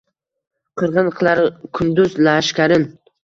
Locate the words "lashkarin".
2.29-2.89